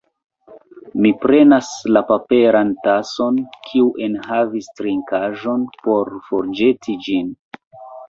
[1.05, 7.35] Mi prenas la paperan tason, kiu enhavis trinkaĵon, por forĵeti ĝin.